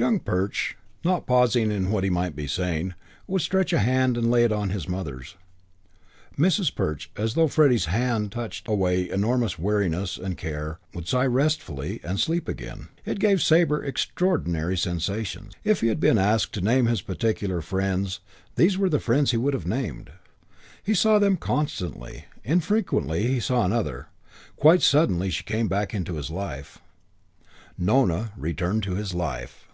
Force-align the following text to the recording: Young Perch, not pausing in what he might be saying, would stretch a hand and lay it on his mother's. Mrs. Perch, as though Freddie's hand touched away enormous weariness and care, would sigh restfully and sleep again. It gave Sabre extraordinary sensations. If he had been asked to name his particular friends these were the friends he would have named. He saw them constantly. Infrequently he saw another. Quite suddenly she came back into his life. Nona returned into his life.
Young 0.00 0.20
Perch, 0.20 0.76
not 1.04 1.26
pausing 1.26 1.72
in 1.72 1.90
what 1.90 2.04
he 2.04 2.08
might 2.10 2.36
be 2.36 2.46
saying, 2.46 2.94
would 3.26 3.42
stretch 3.42 3.72
a 3.72 3.80
hand 3.80 4.16
and 4.16 4.30
lay 4.30 4.44
it 4.44 4.52
on 4.52 4.70
his 4.70 4.88
mother's. 4.88 5.34
Mrs. 6.38 6.72
Perch, 6.72 7.10
as 7.16 7.34
though 7.34 7.48
Freddie's 7.48 7.86
hand 7.86 8.30
touched 8.30 8.68
away 8.68 9.10
enormous 9.10 9.58
weariness 9.58 10.16
and 10.16 10.38
care, 10.38 10.78
would 10.94 11.08
sigh 11.08 11.26
restfully 11.26 11.98
and 12.04 12.20
sleep 12.20 12.46
again. 12.46 12.86
It 13.04 13.18
gave 13.18 13.42
Sabre 13.42 13.84
extraordinary 13.84 14.76
sensations. 14.76 15.54
If 15.64 15.80
he 15.80 15.88
had 15.88 15.98
been 15.98 16.16
asked 16.16 16.52
to 16.54 16.60
name 16.60 16.86
his 16.86 17.02
particular 17.02 17.60
friends 17.60 18.20
these 18.54 18.78
were 18.78 18.88
the 18.88 19.00
friends 19.00 19.32
he 19.32 19.36
would 19.36 19.52
have 19.52 19.66
named. 19.66 20.12
He 20.80 20.94
saw 20.94 21.18
them 21.18 21.36
constantly. 21.36 22.26
Infrequently 22.44 23.26
he 23.26 23.40
saw 23.40 23.64
another. 23.64 24.06
Quite 24.54 24.80
suddenly 24.82 25.28
she 25.30 25.42
came 25.42 25.66
back 25.66 25.92
into 25.92 26.14
his 26.14 26.30
life. 26.30 26.78
Nona 27.76 28.30
returned 28.36 28.84
into 28.84 28.94
his 28.96 29.12
life. 29.12 29.64